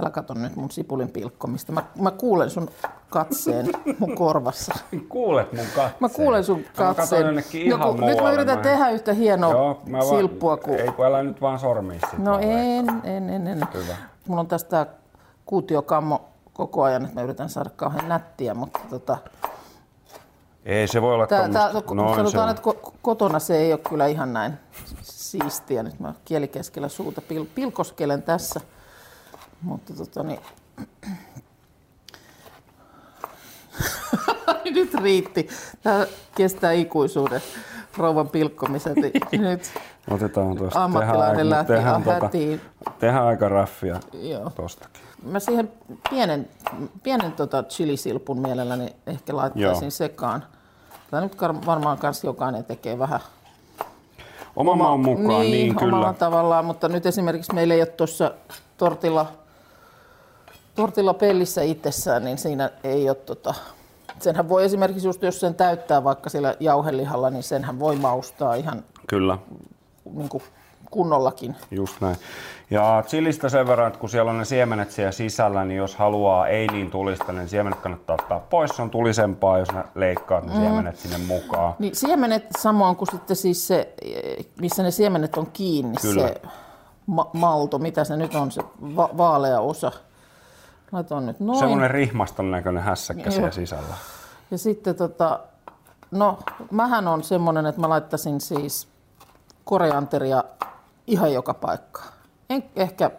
Älä 0.00 0.11
kato 0.11 0.35
nyt 0.35 0.57
mun 0.57 0.71
sipulin 0.71 1.09
pilkkomista. 1.09 1.73
Mä, 1.73 1.83
mä 2.00 2.11
kuulen 2.11 2.50
sun 2.50 2.71
katseen 3.11 3.67
mun 3.99 4.15
korvassa. 4.15 4.75
Kuulet 5.09 5.53
mun 5.53 5.65
katseen. 5.67 5.95
Mä 6.00 6.09
kuulen 6.09 6.45
sun 6.45 6.59
Mä 6.79 6.95
katseen. 6.95 7.27
jonnekin 7.27 7.62
ihan 7.62 7.81
kun, 7.81 8.00
nyt 8.07 8.21
mä 8.23 8.33
yritän 8.33 8.59
tehdä 8.59 8.91
yhtä 8.91 9.12
hienoa 9.12 9.53
Joo, 9.53 9.83
mä 9.87 9.99
vaan- 9.99 10.09
silppua 10.17 10.57
kuin... 10.57 10.81
Ei 10.81 10.88
kun 10.93 11.07
älä 11.07 11.23
nyt 11.23 11.41
vaan 11.41 11.59
sormiin 11.59 12.00
sit 12.11 12.19
No 12.19 12.38
en, 12.38 12.88
en, 13.05 13.31
en, 13.31 13.47
en. 13.47 13.69
Hyvä. 13.75 13.97
Mulla 14.27 14.41
on 14.41 14.47
tästä 14.47 14.87
kuutiokammo 15.47 16.29
koko 16.53 16.83
ajan, 16.83 17.03
että 17.05 17.15
mä 17.15 17.23
yritän 17.23 17.49
saada 17.49 17.71
kauhean 17.77 18.09
nättiä, 18.09 18.55
mutta 18.55 18.81
tota, 18.91 19.19
Ei 20.65 20.88
se 20.88 21.03
voi 21.03 21.15
olla 21.15 21.27
tää, 21.27 21.49
tää, 21.49 21.73
tommoista. 21.73 21.95
no, 21.95 22.09
se 22.15 22.17
sanotaan, 22.17 22.45
on. 22.49 22.50
että 22.57 22.62
ko- 22.88 22.93
kotona 23.03 23.38
se 23.38 23.57
ei 23.57 23.73
ole 23.73 23.81
kyllä 23.88 24.07
ihan 24.07 24.33
näin 24.33 24.53
siistiä. 25.31 25.83
Nyt 25.83 26.01
mä 26.01 26.15
kieli 26.25 26.49
keskellä 26.49 26.89
suuta 26.89 27.23
pil- 27.33 27.49
pilkoskelen 27.55 28.23
tässä. 28.23 28.61
Mutta 29.63 29.93
tota 29.95 30.23
niin... 30.23 30.41
Nyt 34.75 34.95
riitti. 34.95 35.49
Tämä 35.83 36.07
kestää 36.35 36.73
ikuisuuden 36.73 37.43
rouvan 37.97 38.29
pilkkomiset. 38.29 38.97
Nyt 39.33 39.73
Otetaan 40.11 40.57
tuosta. 40.57 40.85
Ammattilainen 40.85 41.51
lähti 41.51 41.73
tehdään, 41.73 42.05
hätiin. 42.23 42.61
tehdään 42.99 43.25
aika 43.25 43.49
raffia 43.49 44.01
Joo. 44.13 44.51
tostakin. 44.51 45.03
Mä 45.23 45.41
siihen 45.41 45.73
pienen, 46.11 46.49
pienen 47.03 47.33
tota 47.33 47.63
chilisilpun 47.63 48.39
mielelläni 48.41 48.97
ehkä 49.07 49.37
laittaisin 49.37 49.85
Joo. 49.85 49.91
sekaan. 49.91 50.45
Tämä 51.11 51.23
nyt 51.23 51.37
varmaan 51.67 51.99
kans 51.99 52.25
jokainen 52.25 52.65
tekee 52.65 52.99
vähän 52.99 53.21
Oman 54.59 54.79
maun 54.79 55.00
mukaan, 55.00 55.41
niin, 55.41 55.50
niin 55.53 55.77
omalla 55.83 56.07
kyllä. 56.07 56.19
tavallaan, 56.19 56.65
mutta 56.65 56.88
nyt 56.88 57.07
esimerkiksi 57.07 57.55
meillä 57.55 57.75
ei 57.75 57.81
ole 57.81 57.87
tuossa 57.87 58.35
tortilla, 58.77 59.27
tortilla 60.75 61.15
pellissä 61.15 61.62
itsessään, 61.62 62.25
niin 62.25 62.38
siinä 62.38 62.71
ei 62.85 63.09
ole 63.09 63.17
tota, 63.17 63.55
senhän 64.19 64.49
voi 64.49 64.65
esimerkiksi 64.65 65.09
just 65.09 65.23
jos 65.23 65.41
sen 65.41 65.55
täyttää 65.55 66.05
vaikka 66.05 66.31
sillä 66.31 66.55
jauhelihalla, 66.61 67.31
niin 67.31 67.43
senhän 67.43 67.79
voi 67.79 67.97
maustaa 67.97 68.55
ihan 68.55 68.85
Kyllä, 69.07 69.38
niin 70.15 70.29
kuin 70.29 70.43
kunnollakin. 70.90 71.57
just 71.71 72.00
näin. 72.00 72.16
Ja 72.71 73.04
chilistä 73.07 73.49
sen 73.49 73.66
verran, 73.66 73.87
että 73.88 73.99
kun 73.99 74.09
siellä 74.09 74.30
on 74.30 74.38
ne 74.38 74.45
siemenet 74.45 74.90
siellä 74.90 75.12
sisällä, 75.12 75.64
niin 75.64 75.78
jos 75.78 75.97
haluaa 75.97 76.47
ei 76.47 76.66
niin 76.66 76.90
tulista, 76.90 77.33
niin 77.33 77.49
siemenet 77.49 77.78
kannattaa 77.80 78.16
ottaa 78.21 78.40
pois. 78.40 78.71
Se 78.76 78.83
on 78.83 78.90
tulisempaa, 78.90 79.59
jos 79.59 79.68
leikkaat 79.95 80.47
ne 80.47 80.54
siemenet 80.54 80.97
sinne 80.97 81.18
mukaan. 81.18 81.75
Niin 81.78 81.97
siemenet 81.97 82.47
samoin 82.59 82.97
kuin 82.97 83.09
sitten 83.12 83.37
siis 83.37 83.66
se, 83.66 83.95
missä 84.61 84.83
ne 84.83 84.90
siemenet 84.90 85.37
on 85.37 85.47
kiinni, 85.52 85.97
Kyllä. 86.02 86.28
se 86.28 86.42
ma- 87.07 87.30
malto, 87.33 87.78
mitä 87.78 88.04
se 88.04 88.16
nyt 88.16 88.35
on, 88.35 88.50
se 88.50 88.62
va- 88.97 89.11
vaalea 89.16 89.61
osa. 89.61 89.92
Laitan 90.92 91.26
nyt 91.26 91.40
noin. 91.40 91.59
Semmoinen 91.59 91.90
rihmaston 91.90 92.50
näköinen 92.50 92.83
hässäkkä 92.83 93.30
siellä 93.30 93.50
sisällä. 93.50 93.95
Ja 94.50 94.59
sitten 94.59 94.95
tota, 94.95 95.40
no 96.11 96.38
mähän 96.71 97.09
on 97.09 97.23
semmoinen, 97.23 97.66
että 97.66 97.80
mä 97.80 97.88
laittaisin 97.88 98.40
siis 98.40 98.88
koreanteria 99.64 100.45
ihan 101.09 101.33
joka 101.33 101.55
paikkaan. 101.55 102.09
En, 102.50 102.65
ehkä, 102.77 103.11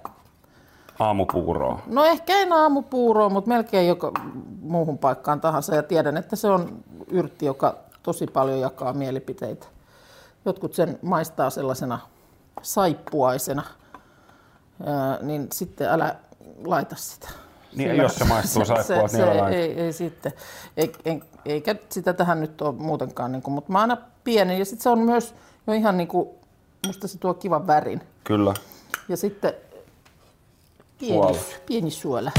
Aamupuuroa. 0.99 1.81
no 1.87 2.05
ehkä 2.05 2.33
en 2.33 2.53
aamupuuroa, 2.53 3.29
mutta 3.29 3.47
melkein 3.47 3.87
joka 3.87 4.11
muuhun 4.61 4.97
paikkaan 4.97 5.41
tahansa. 5.41 5.75
Ja 5.75 5.83
tiedän, 5.83 6.17
että 6.17 6.35
se 6.35 6.47
on 6.47 6.83
yrtti, 7.07 7.45
joka 7.45 7.75
tosi 8.03 8.27
paljon 8.27 8.59
jakaa 8.59 8.93
mielipiteitä. 8.93 9.67
Jotkut 10.45 10.73
sen 10.73 10.99
maistaa 11.01 11.49
sellaisena 11.49 11.99
saippuaisena, 12.61 13.63
Ää, 14.85 15.17
niin 15.21 15.47
sitten 15.53 15.89
älä 15.89 16.15
laita 16.65 16.95
sitä. 16.95 17.29
Niin, 17.75 17.95
jos 17.95 18.15
se 18.15 18.25
maistuu 18.25 18.65
saippualta, 18.65 19.17
niin 19.17 19.23
älä 19.23 19.37
laita. 19.41 19.57
ei, 19.57 19.81
ei 19.81 19.93
sitten. 19.93 20.33
Ei, 20.77 20.91
en, 21.05 21.23
eikä 21.45 21.75
sitä 21.89 22.13
tähän 22.13 22.41
nyt 22.41 22.61
ole 22.61 22.75
muutenkaan, 22.75 23.31
niin 23.31 23.41
kuin, 23.41 23.53
mutta 23.53 23.71
mä 23.71 23.81
aina 23.81 23.97
pieni. 24.23 24.59
Ja 24.59 24.65
sitten 24.65 24.83
se 24.83 24.89
on 24.89 24.99
myös 24.99 25.35
jo 25.67 25.73
ihan 25.73 25.97
niin 25.97 26.07
kuin, 26.07 26.29
musta 26.87 27.07
se 27.07 27.17
tuo 27.17 27.33
kivan 27.33 27.67
värin. 27.67 28.01
Kyllä. 28.23 28.53
Ja 29.09 29.17
sitten 29.17 29.53
pieni, 30.99 31.15
Suola. 31.15 31.37
pieni 31.65 31.91
suola. 31.91 32.31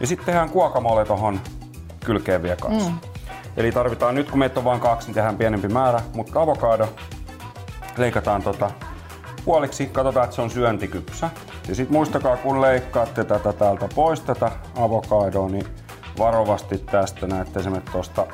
Ja 0.00 0.06
sitten 0.06 0.26
tehdään 0.26 0.48
guacamole 0.48 1.04
tuohon 1.04 1.40
kylkeen 2.04 2.42
vielä 2.42 2.56
kanssa. 2.56 2.90
Mm. 2.90 2.98
Eli 3.56 3.72
tarvitaan 3.72 4.14
nyt, 4.14 4.30
kun 4.30 4.38
meitä 4.38 4.60
on 4.60 4.64
vain 4.64 4.80
kaksi, 4.80 5.08
niin 5.08 5.14
tehdään 5.14 5.36
pienempi 5.36 5.68
määrä, 5.68 6.00
mutta 6.14 6.40
avokado 6.40 6.88
leikataan 7.96 8.42
tota 8.42 8.70
puoliksi, 9.44 9.86
katsotaan, 9.86 10.24
että 10.24 10.36
se 10.36 10.42
on 10.42 10.50
syöntikypsä. 10.50 11.30
Ja 11.68 11.74
sitten 11.74 11.92
muistakaa, 11.92 12.36
kun 12.36 12.60
leikkaatte 12.60 13.24
tätä 13.24 13.52
täältä 13.52 13.88
pois, 13.94 14.20
tätä 14.20 14.52
avokadoa, 14.76 15.48
niin 15.48 15.66
varovasti 16.18 16.78
tästä 16.78 17.26
näette 17.26 17.62
se 17.62 17.70
tuosta 17.92 18.26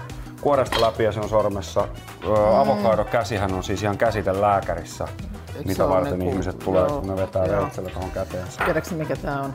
kuoresta 0.43 0.81
läpi 0.81 1.05
ja 1.05 1.13
se 1.13 1.21
on 1.21 1.29
sormessa. 1.29 1.89
Öö, 2.27 2.61
Avokado-käsihän 2.61 3.55
on 3.55 3.65
siis 3.65 3.83
ihan 3.83 3.99
käsite 3.99 4.41
lääkärissä, 4.41 5.09
se 5.53 5.59
mitä 5.65 5.89
varten 5.89 6.19
niinku- 6.19 6.33
ihmiset 6.33 6.59
tulee, 6.59 6.83
joo, 6.83 7.01
kun 7.01 7.09
ne 7.09 7.17
vetää 7.17 7.45
joo. 7.47 7.63
veitsellä 7.63 7.91
tuohon 7.91 8.11
käteensä. 8.11 8.65
Tiedätkö 8.65 8.95
mikä 8.95 9.17
tää 9.17 9.41
on? 9.41 9.55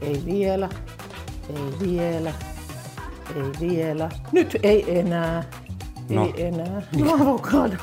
Ei 0.00 0.22
vielä, 0.26 0.68
ei 1.56 1.72
vielä, 1.88 2.32
ei 3.36 3.68
vielä. 3.68 4.08
Nyt 4.32 4.56
ei 4.62 4.98
enää, 4.98 5.44
No. 6.08 6.24
ei 6.24 6.46
enää. 6.46 6.82
No 7.04 7.14
avokado. 7.14 7.74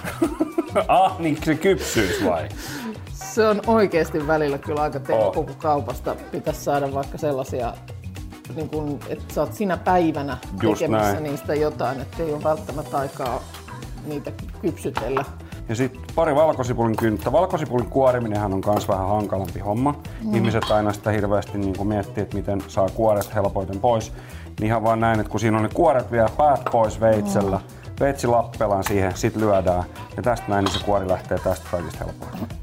ah, 0.88 1.20
niin 1.20 1.38
se 1.44 1.56
kypsyys 1.56 2.26
vai? 2.26 2.50
Se 3.14 3.48
on 3.48 3.62
oikeasti 3.68 4.28
välillä 4.28 4.58
kyllä 4.58 4.82
aika 4.82 5.00
temppu, 5.00 5.26
Oh. 5.26 5.34
kun 5.34 5.56
kaupasta 5.58 6.16
pitäisi 6.32 6.62
saada 6.64 6.94
vaikka 6.94 7.18
sellaisia, 7.18 7.74
niin 8.56 8.70
kun, 8.70 9.00
että 9.10 9.34
sä 9.34 9.42
oot 9.42 9.54
sinä 9.54 9.78
päivänä 9.78 10.38
Just 10.64 10.80
tekemässä 10.80 11.12
näin. 11.12 11.24
niistä 11.24 11.56
jotain, 11.56 12.02
että 12.02 12.24
ei 12.24 12.34
ole 12.34 12.44
välttämättä 12.44 12.98
aikaa 12.98 13.40
niitä 14.06 14.32
kypsytellä. 14.62 15.26
Ja 15.70 15.76
sitten 15.76 16.02
pari 16.16 16.36
valkosipulin 16.36 16.96
kynttä. 16.96 17.32
Valkosipulin 17.32 17.86
kuoriminenhan 17.88 18.54
on 18.54 18.62
myös 18.66 18.88
vähän 18.88 19.08
hankalampi 19.08 19.60
homma. 19.60 19.96
Mm. 20.24 20.36
Ihmiset 20.36 20.72
aina 20.72 20.94
sitä 20.94 21.12
hirveästi 21.12 21.58
niin 21.58 21.88
miettii, 21.88 22.24
että 22.24 22.38
miten 22.38 22.62
saa 22.68 22.90
kuoret 22.90 23.36
helpoiten 23.36 23.80
pois. 23.80 24.14
Niin 24.60 24.68
ihan 24.68 24.84
vaan 24.84 25.00
näin, 25.00 25.20
että 25.20 25.32
kun 25.32 25.40
siinä 25.40 25.58
on 25.58 25.64
ne 25.64 25.70
kuoret 25.74 26.12
vielä 26.12 26.30
päät 26.38 26.62
pois 26.72 27.00
veitsellä, 27.00 27.58
mm. 27.58 27.92
veitsi 28.00 28.28
lappelaan 28.28 28.84
siihen, 28.84 29.18
sit 29.18 29.36
lyödään. 29.36 29.84
Ja 30.18 30.24
tästä 30.24 30.46
näin, 30.48 30.66
niin 30.66 30.74
se 30.74 30.86
kuori 30.86 31.08
lähtee 31.08 31.38
tästä 31.38 31.68
kaikista 31.72 32.06
helpoiten. 32.06 32.58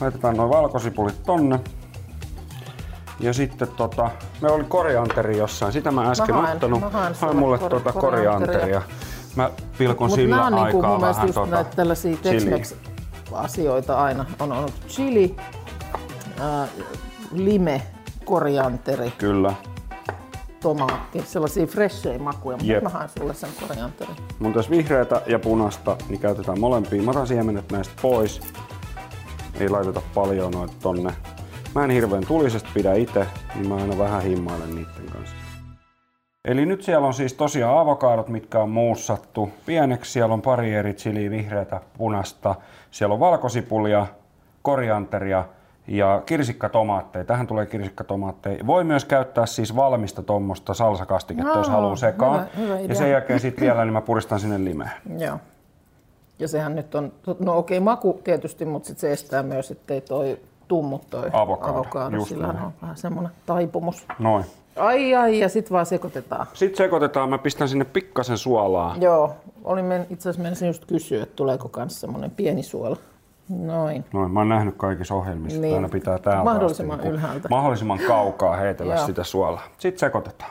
Laitetaan 0.00 0.36
noin 0.36 0.50
valkosipulit 0.50 1.22
tonne. 1.22 1.60
Ja 3.20 3.32
sitten 3.32 3.68
tota, 3.68 4.10
me 4.42 4.50
oli 4.50 4.64
korianteri 4.64 5.38
jossain, 5.38 5.72
sitä 5.72 5.90
mä 5.90 6.10
äsken 6.10 6.34
Mä 6.34 6.40
haen- 6.42 6.52
ottanut. 6.54 6.80
mä 6.80 6.88
haen 6.90 7.14
Haen 7.20 7.36
mulle 7.36 7.58
kor- 7.58 7.70
tuota 7.70 7.92
korianteria. 7.92 8.60
korianteria. 8.60 8.82
Mä 9.36 9.50
pilkon 9.78 10.08
Mutta 10.08 10.22
sillä 10.22 10.36
on 10.46 10.54
aikaa 10.54 10.64
niinku 10.64 10.86
mun 10.86 11.00
vähän 11.00 11.26
just 11.26 11.34
tota, 11.34 11.50
näitä 11.50 11.70
tällaisia 11.76 12.16
chiliä. 12.16 12.56
Tex-Mex-asioita 12.58 13.98
aina. 14.02 14.24
On 14.40 14.52
ollut 14.52 14.72
chili, 14.88 15.36
äh, 16.40 16.68
lime, 17.32 17.82
korianteri, 18.24 19.10
Kyllä. 19.18 19.54
tomaatti, 20.60 21.22
sellaisia 21.26 21.66
freshejä 21.66 22.18
makuja, 22.18 22.56
mutta 22.56 22.72
Jep. 22.72 22.82
mä 22.82 22.88
haen 22.88 23.08
sulle 23.18 23.34
sen 23.34 23.50
korianterin. 23.68 24.16
Mun 24.38 24.52
tässä 24.52 24.70
vihreätä 24.70 25.22
ja 25.26 25.38
punasta, 25.38 25.96
niin 26.08 26.20
käytetään 26.20 26.60
molempia. 26.60 27.02
Mä 27.02 27.10
otan 27.10 27.26
siemenet 27.26 27.72
näistä 27.72 27.94
pois. 28.02 28.40
Ei 29.60 29.68
laiteta 29.68 30.02
paljon 30.14 30.52
noita 30.52 30.74
tonne. 30.82 31.12
Mä 31.74 31.84
en 31.84 31.90
hirveän 31.90 32.26
tulisesta 32.26 32.68
pidä 32.74 32.94
itse, 32.94 33.26
niin 33.54 33.68
mä 33.68 33.74
aina 33.76 33.98
vähän 33.98 34.22
himmailen 34.22 34.74
niiden 34.74 35.10
kanssa. 35.12 35.36
Eli 36.44 36.66
nyt 36.66 36.82
siellä 36.82 37.06
on 37.06 37.14
siis 37.14 37.34
tosiaan 37.34 37.78
avokadot, 37.78 38.28
mitkä 38.28 38.58
on 38.60 38.70
muussattu 38.70 39.50
pieneksi. 39.66 40.12
Siellä 40.12 40.34
on 40.34 40.42
pari 40.42 40.74
eri 40.74 40.94
chiliä, 40.94 41.30
vihreätä, 41.30 41.80
punasta. 41.98 42.54
Siellä 42.90 43.12
on 43.12 43.20
valkosipulia, 43.20 44.06
korianteria 44.62 45.44
ja 45.86 46.22
kirsikkatomaatteja. 46.26 47.24
Tähän 47.24 47.46
tulee 47.46 47.66
kirsikkatomaatteja. 47.66 48.66
Voi 48.66 48.84
myös 48.84 49.04
käyttää 49.04 49.46
siis 49.46 49.76
valmista 49.76 50.22
tuommoista 50.22 50.74
salsakastiketta, 50.74 51.58
jos 51.58 51.68
Aa, 51.68 51.74
haluaa 51.74 51.96
sekaan. 51.96 52.46
hyvä- 52.56 52.66
hyvä 52.66 52.78
ja 52.78 52.84
idea. 52.84 52.96
sen 52.96 53.10
jälkeen 53.10 53.40
sitten 53.40 53.62
vielä 53.62 53.84
niin 53.84 53.92
mä 53.92 54.00
puristan 54.00 54.40
sinne 54.40 54.64
limeä. 54.64 54.90
Joo. 55.18 55.38
Ja 56.38 56.48
sehän 56.48 56.76
nyt 56.76 56.94
on, 56.94 57.12
no 57.38 57.58
okei 57.58 57.80
maku 57.80 58.20
tietysti, 58.24 58.64
mutta 58.64 58.86
sit 58.86 58.98
se 58.98 59.12
estää 59.12 59.42
myös, 59.42 59.70
ettei 59.70 60.00
toi 60.00 60.38
tummu 60.68 60.98
toi 61.10 61.30
Avokado, 61.32 61.72
avokado. 61.72 62.10
näin. 62.10 62.56
on 62.64 62.72
vähän 62.82 62.96
semmoinen 62.96 63.32
taipumus. 63.46 64.06
Noin. 64.18 64.44
Ai 64.76 65.14
ai, 65.14 65.38
ja 65.40 65.48
sit 65.48 65.72
vaan 65.72 65.86
sekoitetaan. 65.86 66.46
Sitten 66.54 66.76
sekoitetaan, 66.76 67.28
mä 67.30 67.38
pistän 67.38 67.68
sinne 67.68 67.84
pikkasen 67.84 68.38
suolaa. 68.38 68.96
Joo, 69.00 69.32
olin 69.64 69.84
men, 69.84 70.06
itse 70.10 70.28
asiassa 70.28 70.42
menisin 70.42 70.66
just 70.68 70.84
kysyä, 70.84 71.22
että 71.22 71.36
tuleeko 71.36 71.70
myös 71.76 72.00
semmoinen 72.00 72.30
pieni 72.30 72.62
suola. 72.62 72.96
Noin. 73.48 74.04
Noin, 74.12 74.30
mä 74.30 74.40
oon 74.40 74.48
nähnyt 74.48 74.74
kaikissa 74.76 75.14
ohjelmissa, 75.14 75.60
Niin. 75.60 75.74
aina 75.74 75.88
pitää 75.88 76.18
täältä 76.18 76.44
Mahdollisimman 76.44 76.94
asti 76.98 77.08
niinku 77.08 77.18
ylhäältä. 77.20 77.48
Mahdollisimman 77.48 77.98
kaukaa 78.06 78.56
heitellä 78.56 78.96
sitä 78.96 79.24
suolaa. 79.24 79.62
Sitten 79.78 79.98
sekoitetaan. 80.00 80.50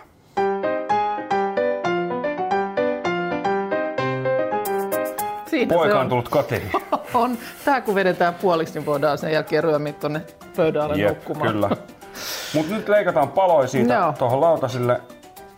Siinä 5.53 5.73
Poika 5.75 5.95
on 5.95 6.01
on. 6.01 6.09
tullut 6.09 6.29
kotiin. 6.29 6.71
on. 7.13 7.37
Tää 7.65 7.81
kun 7.81 7.95
vedetään 7.95 8.33
puoliksi, 8.33 8.73
niin 8.73 8.85
voidaan 8.85 9.17
sen 9.17 9.31
jälkeen 9.31 9.63
ryömiä 9.63 9.93
tonne 9.93 10.21
pöydän 10.55 10.81
alle 10.83 10.95
Jep, 10.97 11.09
nukkumaan. 11.17 11.51
kyllä. 11.51 11.69
Mutta 12.53 12.73
nyt 12.73 12.89
leikataan 12.89 13.29
paloja 13.29 13.67
siitä 13.67 13.93
Joo. 13.93 14.13
tuohon 14.19 14.41
lautasille. 14.41 15.01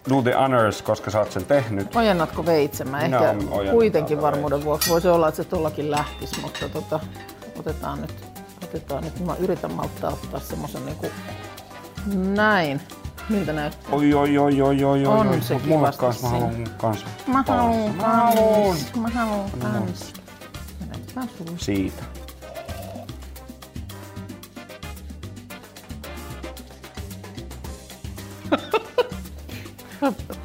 Do 0.09 0.21
the 0.21 0.33
honors, 0.33 0.81
koska 0.81 1.11
sä 1.11 1.19
oot 1.19 1.31
sen 1.31 1.45
tehnyt. 1.45 1.95
Ojennatko 1.95 2.45
veitsen? 2.45 2.89
Mä 2.89 2.97
Minä 3.01 3.17
ehkä 3.17 3.29
ojennan 3.51 3.75
kuitenkin 3.75 4.21
varmuuden 4.21 4.63
vuoksi. 4.63 4.89
Voisi 4.89 5.07
olla, 5.07 5.27
että 5.27 5.43
se 5.43 5.49
tuollakin 5.49 5.91
lähtisi, 5.91 6.41
mutta 6.41 6.69
tota, 6.69 6.99
otetaan 7.59 8.01
nyt. 8.01 8.15
Otetaan 8.63 9.03
nyt. 9.03 9.19
Mä 9.25 9.35
yritän 9.39 9.71
malttaa 9.73 10.11
ottaa 10.11 10.39
semmoisen 10.39 10.85
niinku 10.85 11.07
näin. 12.15 12.81
Miltä 13.29 13.53
näyttää? 13.53 13.91
Oi, 13.91 14.13
oi, 14.13 14.37
oi, 14.37 14.61
oi, 14.61 14.83
oi, 14.83 15.05
On 15.05 15.27
oi. 15.27 15.41
se 15.41 15.53
Mut 15.53 15.65
mulle 15.65 15.91
kivasti 15.91 15.99
kans, 16.01 16.21
mä 16.21 16.29
siinä. 16.29 16.45
haluan 16.45 16.67
kans. 16.77 17.05
Mä 17.27 17.43
haluun 17.47 17.95
haluun. 17.99 18.75
kans. 18.75 18.95
Mä 18.95 19.09
haluun 19.09 19.51
kans. 19.59 20.13
Siitä. 21.57 22.03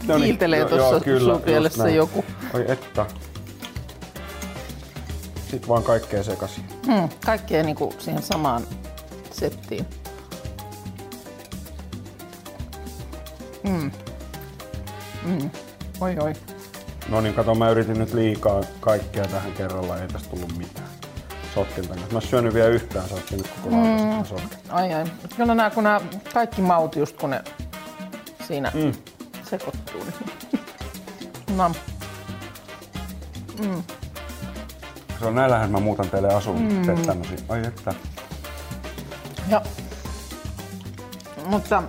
Kiiltelee 0.18 0.64
tuossa 0.64 1.00
suupielessä 1.24 1.88
joku. 1.88 2.24
Oi 2.54 2.64
että. 2.68 3.06
Sitten 5.50 5.68
vaan 5.68 5.82
kaikkea 5.82 6.22
sekaisin. 6.22 6.64
Hmm, 6.86 7.08
kaikkea 7.26 7.62
niinku 7.62 7.94
siihen 7.98 8.22
samaan 8.22 8.62
settiin. 9.32 9.86
Mm. 13.70 13.90
Mm. 15.24 15.50
Oi 16.00 16.16
oi. 16.18 16.32
No 17.08 17.20
niin, 17.20 17.34
kato, 17.34 17.54
mä 17.54 17.70
yritin 17.70 17.98
nyt 17.98 18.14
liikaa 18.14 18.60
kaikkea 18.80 19.24
tähän 19.24 19.52
kerralla, 19.52 19.98
ei 19.98 20.08
tästä 20.08 20.30
tullut 20.30 20.58
mitään. 20.58 20.88
Sotken 21.54 21.88
tänne. 21.88 22.02
Mä 22.12 22.18
en 22.18 22.22
syönyt 22.22 22.54
vielä 22.54 22.68
yhtään, 22.68 23.08
sä 23.08 23.14
oot 23.14 23.48
koko 23.62 23.76
mm. 23.76 24.40
Ai 24.68 24.94
ai. 24.94 25.04
Kyllä 25.36 25.54
nämä, 25.54 25.70
kun 25.70 25.84
nämä 25.84 26.00
kaikki 26.34 26.62
maut 26.62 26.96
just 26.96 27.16
kun 27.16 27.30
ne 27.30 27.44
siinä 28.46 28.72
mm. 28.74 28.92
sekoittuu. 29.50 30.00
Niin. 30.04 30.14
No, 31.56 31.70
Se 35.18 35.26
on 35.26 35.34
näin 35.34 35.50
lähellä, 35.50 35.72
mä 35.72 35.80
muutan 35.80 36.10
teille 36.10 36.34
asuun. 36.34 36.62
Mm. 36.62 36.86
Teet 36.86 37.02
tämmösiä. 37.02 37.38
Ai 37.48 37.66
että. 37.66 37.94
ja. 39.48 39.62
Mutta 41.46 41.82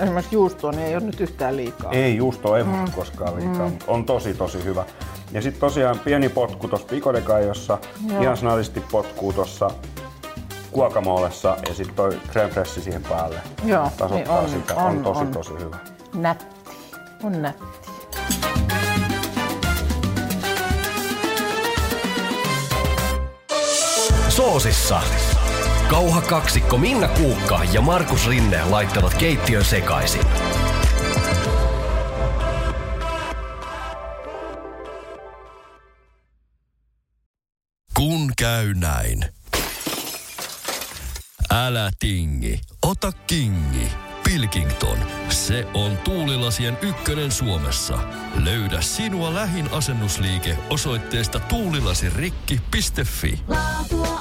esimerkiksi 0.00 0.34
juustoa 0.34 0.70
niin 0.72 0.86
ei 0.86 0.96
ole 0.96 1.04
nyt 1.04 1.20
yhtään 1.20 1.56
liikaa. 1.56 1.92
Ei, 1.92 2.16
juusto 2.16 2.56
ei 2.56 2.66
voi 2.66 2.74
koskaan 2.94 3.36
liikaa, 3.36 3.68
mutta 3.68 3.84
on 3.88 4.04
tosi 4.04 4.34
tosi 4.34 4.64
hyvä. 4.64 4.84
Ja 5.32 5.42
sitten 5.42 5.60
tosiaan 5.60 5.98
pieni 5.98 6.28
potku 6.28 6.68
tuossa 6.68 6.86
pikodekaiossa, 6.86 7.78
ihan 8.20 8.36
snadisti 8.36 8.80
potkuu 8.80 9.32
tuossa 9.32 9.70
guacamolessa 10.74 11.56
ja 11.68 11.74
sitten 11.74 11.96
toi 11.96 12.20
creme 12.30 12.64
siihen 12.64 13.02
päälle. 13.02 13.40
Joo, 13.64 13.90
Tasoittaa 13.96 14.42
niin 14.42 14.54
on, 14.54 14.60
sitä. 14.60 14.74
On, 14.74 14.84
on, 14.86 15.02
tosi 15.02 15.20
on. 15.20 15.28
tosi 15.28 15.52
hyvä. 15.58 15.76
Nätti. 16.14 16.46
On 17.22 17.42
nätti. 17.42 17.64
Soosissa. 24.28 25.00
Kauha 25.90 26.20
kaksikko 26.20 26.78
Minna 26.78 27.08
Kuukka 27.08 27.60
ja 27.72 27.80
Markus 27.80 28.28
Rinne 28.28 28.64
laittavat 28.64 29.14
keittiön 29.14 29.64
sekaisin. 29.64 30.22
Kun 37.96 38.32
käy 38.38 38.74
näin. 38.74 39.24
Älä 41.50 41.90
tingi, 41.98 42.60
ota 42.82 43.12
kingi. 43.12 43.88
Pilkington, 44.24 44.98
se 45.28 45.66
on 45.74 45.98
tuulilasien 45.98 46.78
ykkönen 46.82 47.32
Suomessa. 47.32 47.98
Löydä 48.44 48.80
sinua 48.80 49.34
lähin 49.34 49.68
asennusliike 49.72 50.58
osoitteesta 50.70 51.40
tuulilasirikki.fi. 51.40 53.40
Laatua 53.48 54.15